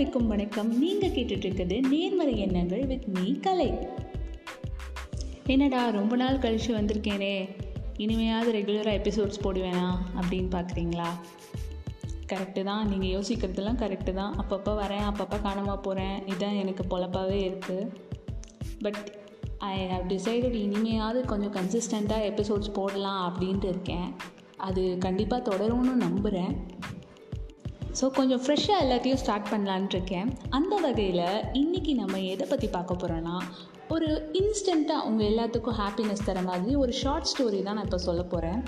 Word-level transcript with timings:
அனைவருக்கும் 0.00 0.30
வணக்கம். 0.32 0.68
நீங்கள் 0.78 1.10
கேட்டுட்ருக்குது 1.10 1.88
நேர்மறை 1.88 2.38
எண்ணங்கள் 2.38 2.84
வித் 2.86 3.04
மீ 3.06 3.32
கலை. 3.40 3.66
என்னடா 5.46 5.88
ரொம்ப 5.88 6.16
நாள் 6.16 6.38
கழித்து 6.38 6.70
வந்திருக்கேனே. 6.76 7.34
இனிமையாவது 7.96 8.50
ரெகுலராக 8.56 8.94
எபிசோட்ஸ் 9.00 9.42
போடுவேனா 9.42 9.88
அப்படின்னு 10.20 10.50
பார்க்குறீங்களா 10.56 11.08
கரெக்டு 12.32 12.64
தான். 12.64 12.88
நீங்கள் 12.88 13.12
யோசிக்கிறதுலாம் 13.16 13.80
கரெக்டு 13.82 14.14
தான். 14.14 14.32
அப்பப்போ 14.42 14.74
வரேன் 14.82 15.06
அப்பப்போ 15.10 15.40
காணாமல் 15.42 15.80
போகிறேன் 15.80 16.16
இதுதான் 16.26 16.60
எனக்கு 16.62 16.86
பொழப்பாகவே 16.92 17.40
இருக்குது 17.50 17.90
பட் 18.80 19.02
ஐ 19.58 19.86
ஹவ் 19.88 20.10
டிசைடட் 20.10 20.58
இனிமையாவது 20.66 21.20
கொஞ்சம் 21.32 21.54
கன்சிஸ்டண்ட்டாக 21.58 22.30
எபிசோட்ஸ் 22.32 22.72
போடலாம் 22.72 23.22
அப்படின்ட்டு 23.28 23.70
இருக்கேன். 23.74 24.08
அது 24.56 24.96
கண்டிப்பாக 24.98 25.50
தொடரும்னு 25.50 25.94
நம்புகிறேன் 26.06 26.54
ஸோ 27.98 28.08
கொஞ்சம் 28.10 28.42
ஃப்ரெஷ்ஷாக 28.42 28.82
எல்லாத்தையும் 28.82 29.20
ஸ்டார்ட் 29.22 29.48
பண்ணலான்ட்டு 29.50 29.94
இருக்கேன். 29.96 30.28
அந்த 30.50 30.74
வகையில் 30.76 31.24
இன்றைக்கி 31.60 31.94
நம்ம 31.94 32.20
எதை 32.32 32.46
பற்றி 32.46 32.68
பார்க்க 32.68 32.94
போகிறோன்னா 32.94 33.36
ஒரு 33.88 34.08
இன்ஸ்டண்ட்டாக 34.32 35.06
உங்கள் 35.08 35.26
எல்லாத்துக்கும் 35.26 35.78
ஹாப்பினஸ் 35.80 36.24
தர 36.24 36.42
மாதிரி 36.42 36.74
ஒரு 36.74 36.92
ஷார்ட் 36.92 37.28
ஸ்டோரி 37.32 37.62
தான் 37.62 37.74
நான் 37.74 37.84
இப்போ 37.84 37.98
சொல்ல 37.98 38.22
போகிறேன் 38.22 38.60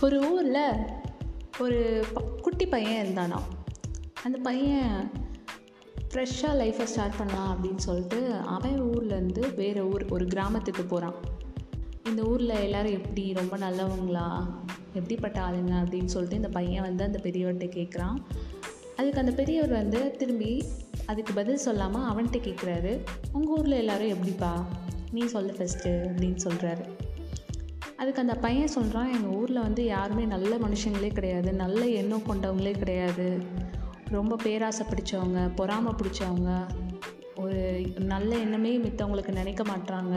ஒரு 0.00 0.18
ஊரில் 0.30 0.62
ஒரு 1.58 1.78
குட்டி 2.42 2.66
பையன் 2.66 3.00
இருந்தானா. 3.02 3.40
அந்த 4.22 4.38
பையன் 4.38 5.10
ஃப்ரெஷ்ஷாக 6.10 6.58
லைஃப்பை 6.60 6.82
ஸ்டார்ட் 6.82 7.18
பண்ணலாம் 7.18 7.50
அப்படின்னு 7.54 7.82
சொல்லிட்டு 7.88 8.20
அவன் 8.56 8.78
ஊர்லேருந்து 8.90 9.54
வேறு 9.54 9.82
ஊர் 9.90 10.04
ஒரு 10.08 10.26
கிராமத்துக்கு 10.26 10.82
போகிறான் 10.82 11.18
இந்த 12.04 12.22
ஊரில் 12.22 12.62
எல்லோரும் 12.66 12.92
எப்படி? 12.92 13.32
ரொம்ப 13.32 13.56
நல்லவங்களா? 13.56 14.28
எப்படிப்பட்ட 14.94 15.40
ஆளுங்க 15.40 15.74
அப்படின்னு 15.82 16.12
சொல்லிட்டு 16.14 16.36
இந்த 16.36 16.48
பையன் 16.48 16.82
வந்து 16.82 17.04
அந்த 17.04 17.20
பெரியவர்கிட்ட 17.22 17.68
கேட்குறான். 17.78 18.18
அதுக்கு 18.96 19.20
அந்த 19.20 19.32
பெரியவர் 19.32 19.70
வந்து 19.70 20.00
திரும்பி 20.16 20.64
அதுக்கு 21.06 21.32
பதில் 21.32 21.64
சொல்லாமல் 21.66 22.06
அவன்கிட்ட 22.10 22.38
கேட்குறாரு. 22.48 22.92
உங்கள் 23.32 23.56
ஊரில் 23.56 23.80
எல்லோரும் 23.82 24.08
எப்படிப்பா? 24.08 24.52
நீ 25.10 25.24
சொல்ல 25.24 25.52
ஃபஸ்ட்டு 25.52 25.90
அப்படின்னு 26.08 26.38
சொல்கிறாரு 26.44 26.84
அதுக்கு 27.96 28.20
அந்த 28.20 28.34
பையன் 28.34 28.74
சொல்கிறான் 28.76 29.12
எங்கள் 29.12 29.30
ஊரில் 29.30 29.60
வந்து 29.60 29.84
யாருமே 29.84 30.24
நல்ல 30.24 30.56
மனுஷங்களே 30.56 31.10
கிடையாது 31.12 31.52
நல்ல 31.52 31.86
எண்ணம் 31.88 32.26
கொண்டவங்களே 32.28 32.72
கிடையாது. 32.78 33.26
ரொம்ப 34.10 34.36
பேராசை 34.36 34.86
பிடிச்சவங்க 34.86 35.50
பொறாமை 35.54 35.92
பிடிச்சவங்க 35.92 36.50
ஒரு 37.36 37.60
நல்ல 37.98 38.36
எண்ணமே 38.36 38.78
மித்தவங்களுக்கு 38.78 39.32
நினைக்க 39.32 39.62
மாட்றாங்க. 39.62 40.16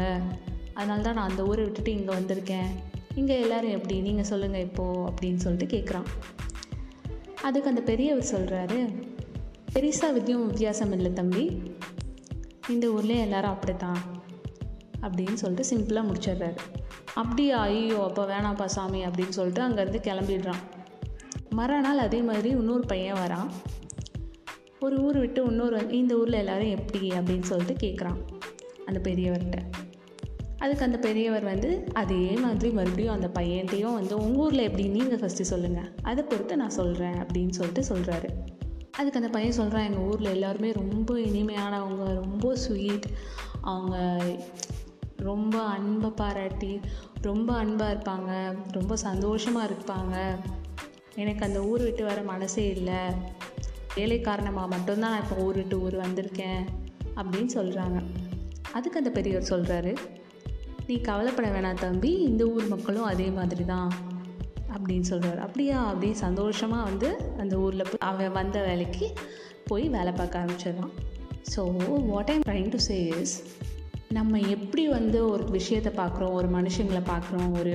அதனால 0.73 1.01
தான் 1.01 1.13
நான் 1.13 1.29
அந்த 1.29 1.45
ஊரை 1.45 1.63
விட்டுட்டு 1.63 1.91
இங்கே 1.91 2.13
வந்திருக்கேன். 2.13 2.71
இங்கே 3.17 3.41
எல்லோரும் 3.41 3.69
எப்படி? 3.69 3.99
நீங்கள் 3.99 4.23
சொல்லுங்கள் 4.23 4.61
இப்போது 4.61 4.99
அப்படின்னு 4.99 5.35
சொல்லிட்டு 5.35 5.77
கேட்குறான் 5.77 6.05
அதுக்கு 7.41 7.69
அந்த 7.69 7.81
பெரியவர் 7.81 8.25
சொல்கிறாரு 8.31 9.03
பெரிசா 9.73 10.11
வித்தியும் 10.13 10.45
வித்தியாசம் 10.45 10.91
இல்லை 10.91 11.13
தம்பி. 11.13 11.61
இந்த 12.69 12.87
ஊர்லேயே 12.87 13.19
எல்லாரும் 13.19 13.49
அப்படித்தான். 13.49 13.97
அப்படின்னு 15.01 15.33
சொல்லிட்டு 15.33 15.75
சிம்பிளாக 15.75 16.05
முடிச்சிடுறாரு. 16.05 16.57
அப்படியா? 17.15 17.59
ஐயோ 17.59 18.03
அப்போ 18.03 18.25
வேணாம்ப்பா 18.25 18.65
சாமி 18.65 19.05
அப்படின்னு 19.05 19.29
சொல்லிட்டு 19.29 19.69
அங்கேருந்து 19.69 20.03
கிளம்பிடுறான். 20.03 20.61
மறுநாள் 21.49 21.97
அதே 21.97 22.21
மாதிரி 22.21 22.49
இன்னொரு 22.49 22.85
பையன் 22.85 23.17
வரான். 23.17 23.47
ஒரு 24.79 25.01
ஊர் 25.01 25.17
விட்டு 25.17 25.45
இன்னொரு 25.45 25.89
இந்த 25.89 26.15
ஊரில் 26.15 26.33
எல்லோரும் 26.33 26.69
எப்படி? 26.69 27.09
அப்படின்னு 27.09 27.43
சொல்லிட்டு 27.43 27.87
கேட்குறான் 27.87 28.17
அந்த 28.85 29.11
பெரியவர்கிட்ட. 29.11 29.59
அதுக்கு 30.57 30.85
அந்த 30.85 30.97
பெரியவர் 30.97 31.43
வந்து 31.43 31.83
அதே 31.93 32.31
மாதிரி 32.31 32.69
மறுபடியும் 32.69 33.13
அந்த 33.13 33.27
பையன்ட்டையும் 33.27 33.93
வந்து 33.93 34.17
உங்கள் 34.17 34.35
ஊரில் 34.35 34.59
எப்படி? 34.59 34.87
நீங்கள் 34.87 35.19
ஃபஸ்ட்டு 35.19 35.49
சொல்லுங்கள் 35.51 35.89
அதை 36.01 36.23
பொறுத்து 36.23 36.55
நான் 36.55 36.69
சொல்கிறேன் 36.69 37.13
அப்படின்னு 37.13 37.49
சொல்லிட்டு 37.49 37.95
சொல்கிறாரு 37.95 38.29
அதுக்கு 38.91 39.19
அந்த 39.19 39.31
பையன் 39.31 39.51
சொல்கிறான் 39.51 39.83
எங்கள் 39.83 40.03
ஊரில் 40.03 40.29
எல்லாருமே 40.29 40.71
ரொம்ப 40.71 41.15
இனிமையானவங்க 41.15 42.13
ரொம்ப 42.13 42.55
ஸ்வீட் 42.55 43.05
அவங்க 43.61 44.21
ரொம்ப 45.17 45.61
அன்பை 45.61 46.09
பாராட்டி 46.09 46.79
ரொம்ப 47.21 47.53
அன்பாக 47.53 47.93
இருப்பாங்க 47.93 48.55
ரொம்ப 48.71 48.95
சந்தோஷமாக 48.95 49.73
இருப்பாங்க. 49.73 50.35
எனக்கு 51.15 51.45
அந்த 51.45 51.63
ஊர் 51.63 51.81
விட்டு 51.81 52.05
வர 52.05 52.21
மனசே 52.21 52.69
இல்லை. 52.69 52.99
வேலை 53.95 54.21
காரணமாக 54.21 54.67
மட்டும்தான் 54.67 55.11
நான் 55.11 55.23
இப்போ 55.23 55.35
ஊர் 55.35 55.55
விட்டு 55.55 55.81
ஊர் 55.81 55.95
வந்திருக்கேன் 55.95 56.65
அப்படின்னு 57.15 57.49
சொல்கிறாங்க 57.53 58.03
அதுக்கு 58.71 58.97
அந்த 58.97 59.09
பெரியவர் 59.09 59.49
சொல்கிறாரு 59.49 59.97
நீ 60.87 60.95
கவலைப்பட 61.01 61.47
வேணாம் 61.49 61.79
தம்பி. 61.79 62.11
இந்த 62.21 62.43
ஊர் 62.45 62.67
மக்களும் 62.67 63.03
அதே 63.03 63.27
மாதிரி 63.29 63.65
தான் 63.65 63.89
அப்படின்னு 64.75 65.07
சொல்கிறாரு 65.09 65.37
அப்படியா? 65.37 65.85
அப்படியே 65.87 66.13
சந்தோஷமாக 66.13 66.83
வந்து 66.83 67.09
அந்த 67.37 67.57
ஊரில் 67.57 67.83
போய் 67.83 68.03
அவன் 68.09 68.31
வந்த 68.31 68.61
வேலைக்கு 68.61 69.13
போய் 69.65 69.89
வேலை 69.89 70.11
பார்க்க 70.11 70.39
ஆரம்பிச்சிடலாம் 70.39 70.93
so 71.55 71.61
what 72.05 72.29
I'm 72.29 72.45
trying 72.47 72.69
to 72.69 72.77
say 72.77 72.97
is 73.07 73.35
நம்ம 74.09 74.39
எப்படி 74.39 74.87
வந்து 74.87 75.29
ஒரு 75.29 75.43
விஷயத்தை 75.49 76.05
பார்க்குறோம் 76.05 76.31
ஒரு 76.31 76.47
மனுஷங்களை 76.47 77.01
பார்க்குறோம் 77.07 77.51
ஒரு 77.59 77.73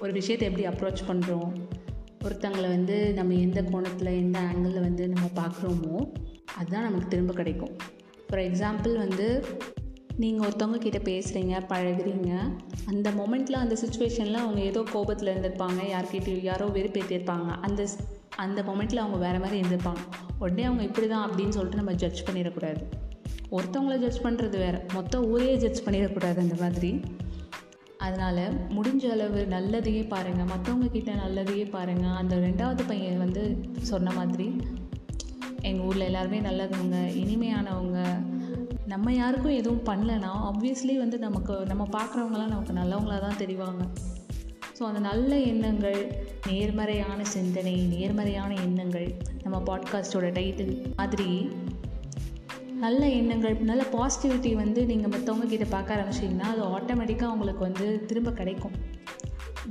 ஒரு 0.00 0.12
விஷயத்தை 0.12 0.48
எப்படி 0.48 0.66
அப்ரோச் 0.66 1.08
பண்ணுறோம் 1.08 1.50
ஒருத்தங்களை 2.24 2.68
வந்து 2.68 3.12
நம்ம 3.12 3.34
எந்த 3.34 3.62
கோணத்தில் 3.62 4.10
எந்த 4.18 4.38
ஆங்கிளில் 4.40 4.80
வந்து 4.80 5.08
நம்ம 5.08 5.26
பார்க்குறோமோ 5.34 5.96
அதுதான் 6.56 6.82
நமக்கு 6.82 7.08
திரும்ப 7.08 7.32
கிடைக்கும். 7.32 7.74
ஃபார் 8.28 8.40
எக்ஸாம்பிள் 8.40 8.94
வந்து 8.96 9.44
நீங்கள் 10.20 10.46
ஒருத்தவங்க 10.46 10.78
கிட்டே 10.78 11.00
பேசுகிறீங்க 11.08 11.56
பழகுறீங்க 11.68 12.30
அந்த 12.86 13.10
மொமெண்ட்டில் 13.10 13.62
அந்த 13.64 13.76
சுச்சுவேஷனில் 13.82 14.42
அவங்க 14.44 14.60
ஏதோ 14.60 14.80
கோபத்தில் 14.92 15.30
இருந்திருப்பாங்க 15.34 15.80
யார்கிட்டயும் 15.92 16.42
யாரோ 16.42 16.66
வெறுப்பேற்றிருப்பாங்க 16.66 17.48
அந்த 17.60 17.86
அந்த 18.36 18.62
மொமெண்ட்டில் 18.62 19.02
அவங்க 19.02 19.16
வேறு 19.16 19.38
மாதிரி 19.38 19.56
இருந்திருப்பாங்க. 19.60 20.02
உடனே 20.38 20.64
அவங்க 20.64 20.82
இப்படி 20.82 21.06
தான் 21.08 21.24
அப்படின்னு 21.30 21.48
சொல்லிட்டு 21.48 21.76
நம்ம 21.76 21.92
ஜட்ஜ் 21.92 22.20
பண்ணிடக்கூடாது. 22.28 22.82
ஒருத்தவங்கள 23.50 23.96
ஜட்ஜ் 23.98 24.20
பண்ணுறது 24.22 24.56
வேறு. 24.58 24.78
மொத்த 24.94 25.22
ஊரே 25.22 25.56
ஜட்ஜ் 25.56 25.82
பண்ணிடக்கூடாது 25.86 26.38
அந்த 26.38 26.56
மாதிரி. 26.60 26.90
அதனால் 27.98 28.44
முடிஞ்ச 28.76 29.04
அளவு 29.10 29.40
நல்லதையே 29.50 30.08
பாருங்கள் 30.08 30.46
மற்றவங்க 30.46 30.90
கிட்ட 30.90 31.12
நல்லதையே 31.14 31.70
பாருங்கள் 31.70 32.18
அந்த 32.20 32.36
ரெண்டாவது 32.36 32.84
பையன் 32.86 33.18
வந்து 33.18 33.42
சொன்ன 33.80 34.12
மாதிரி 34.12 34.46
எங்கள் 35.62 35.86
ஊரில் 35.86 36.08
எல்லாருமே 36.10 36.40
நல்லவங்க 36.40 36.98
இனிமையானவங்க 37.14 38.00
நம்ம 38.90 39.12
யாருக்கும் 39.12 39.52
எதுவும் 39.52 39.86
பண்ணலைன்னா 39.86 40.30
ஆப்வியஸ்லி 40.48 40.94
வந்து 40.96 41.18
நமக்கு 41.18 41.54
நம்ம 41.66 41.84
பார்க்குறவங்களாம் 41.92 42.52
நமக்கு 42.54 42.72
நல்லவங்களாக 42.72 43.20
தான் 43.20 43.38
தெரிவாங்க. 43.38 43.82
ஸோ 44.78 44.82
அந்த 44.82 45.00
நல்ல 45.00 45.38
எண்ணங்கள் 45.38 46.00
நேர்மறையான 46.46 47.24
சிந்தனை 47.24 47.74
நேர்மறையான 47.74 48.54
எண்ணங்கள் 48.54 49.16
நம்ம 49.42 49.58
பாட்காஸ்டோட 49.66 50.28
டைட்டில் 50.38 50.74
மாதிரி 50.96 51.48
நல்ல 52.80 53.08
எண்ணங்கள் 53.08 53.56
நல்ல 53.60 53.84
பாசிட்டிவிட்டி 53.92 54.52
வந்து 54.54 54.86
நீங்கள் 54.86 55.12
மற்றவங்க 55.14 55.46
கிட்ட 55.46 55.64
பார்க்க 55.64 55.96
ஆரம்பிச்சிங்கன்னா 55.96 56.48
அது 56.52 56.62
ஆட்டோமேட்டிக்காக 56.78 57.32
உங்களுக்கு 57.32 57.60
வந்து 57.60 58.04
திரும்ப 58.06 58.30
கிடைக்கும். 58.30 58.76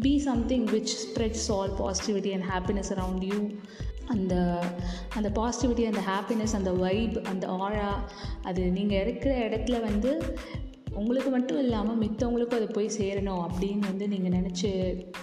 Be 0.02 0.20
something 0.20 0.66
which 0.66 0.96
spreads 1.04 1.52
all 1.52 1.76
positivity 1.80 2.32
and 2.38 2.48
happiness 2.52 2.92
around 2.94 3.26
you 3.34 3.40
அந்த 4.10 4.64
அந்த 5.16 5.30
பாசிட்டிவிட்டி 5.30 5.86
அந்த 5.86 6.02
ஹாப்பினஸ் 6.02 6.56
அந்த 6.56 6.72
வைப் 6.72 7.20
அந்த 7.24 7.48
ஆழா 7.48 8.10
அது 8.44 8.72
நீங்கள் 8.72 9.02
இருக்கிற 9.02 9.50
இடத்துல 9.50 9.82
வந்து 9.82 10.36
உங்களுக்கு 10.94 11.32
மட்டும் 11.32 11.60
இல்லாமல் 11.60 12.00
மித்தவங்களுக்கும் 12.00 12.56
அது 12.56 12.68
போய் 12.68 12.92
சேரணும் 12.98 13.46
அப்படின்னு 13.48 13.80
வந்து 13.80 14.08
நீங்கள் 14.08 14.32
நினச்சி 14.32 14.70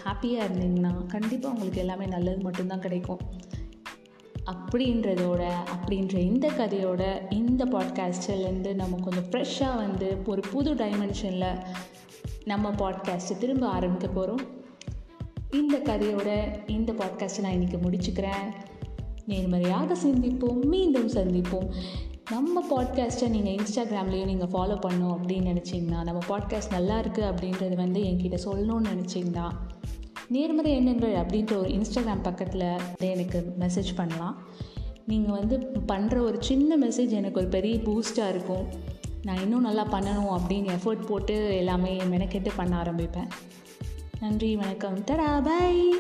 ஹாப்பியாக 0.05 0.47
இருந்தீங்கன்னா 0.47 1.07
கண்டிப்பாக 1.07 1.55
உங்களுக்கு 1.55 1.81
எல்லாமே 1.81 2.07
நல்லது 2.07 2.39
மட்டும்தான் 2.39 2.81
கிடைக்கும். 2.81 3.21
அப்படின்றதோட 4.51 5.51
அப்படின்ற 5.75 6.15
இந்த 6.15 6.49
கதையோட 6.49 7.33
இந்த 7.33 7.65
பாட்காஸ்டிலேருந்து 7.65 8.75
நம்ம 8.75 8.97
கொஞ்சம் 8.97 9.31
ஃப்ரெஷ்ஷாக 9.31 9.77
வந்து 9.77 10.17
ஒரு 10.27 10.43
புது 10.53 10.75
டைமென்ஷனில் 10.75 11.65
நம்ம 12.45 12.71
பாட்காஸ்ட்டை 12.71 13.39
திரும்ப 13.39 13.67
ஆரம்பிக்க 13.67 14.09
போகிறோம் 14.09 14.41
இந்த 15.51 15.79
கதையோட 15.79 16.59
இந்த 16.71 16.93
பாட்காஸ்ட்டை 16.93 17.41
நான் 17.41 17.53
இன்றைக்கி 17.53 17.79
முடிச்சுக்கிறேன். 17.79 18.75
நேர்மறையாக 19.27 19.97
சிந்திப்போம் 20.05 20.65
மீண்டும் 20.65 21.09
சந்திப்போம். 21.09 21.69
நம்ம 22.31 22.65
பாட்காஸ்ட்டை 22.71 23.29
நீங்கள் 23.29 23.55
இன்ஸ்டாகிராம்லேயும் 23.55 24.25
நீங்கள் 24.25 24.49
ஃபாலோ 24.49 24.77
பண்ணணும் 24.87 25.15
அப்படின்னு 25.17 25.51
நினச்சிங்கன்னா 25.53 26.03
நம்ம 26.03 26.19
பாட்காஸ்ட் 26.29 26.71
நல்லா 26.71 27.01
இருக்குது 27.01 27.33
அப்படின்றது 27.33 27.75
வந்து 27.75 28.01
என்கிட்ட 28.01 28.39
சொல்லணும்னு 28.45 28.89
நினச்சிங்கன்னா 28.93 29.51
நேர்மறை 30.29 30.73
எண்ணங்கள் 30.73 31.15
அப்படின்ற 31.15 31.57
ஒரு 31.57 31.69
இன்ஸ்டாகிராம் 31.69 32.23
பக்கத்தில் 32.23 32.81
எனக்கு 32.99 33.55
மெசேஜ் 33.59 33.93
பண்ணலாம். 33.97 34.43
நீங்கள் 35.07 35.39
வந்து 35.39 35.57
பண்ணுற 35.89 36.21
ஒரு 36.21 36.43
சின்ன 36.43 36.89
மெசேஜ் 36.89 37.09
எனக்கு 37.09 37.41
ஒரு 37.41 37.49
பெரிய 37.49 37.75
பூஸ்ட்டாக 37.75 38.29
இருக்கும். 38.29 38.67
நான் 39.23 39.41
இன்னும் 39.41 39.63
நல்லா 39.63 39.87
பண்ணணும் 39.87 40.31
அப்படின்னு 40.37 40.71
எஃபர்ட் 40.77 41.07
போட்டு 41.07 41.57
எல்லாமே 41.57 41.97
மெனக்கெட்டு 41.97 42.49
பண்ண 42.57 42.83
ஆரம்பிப்பேன். 42.83 43.29
நன்றி 44.21 44.57
வணக்கம். 44.57 44.99
தரா 44.99 45.45
பை 45.45 45.95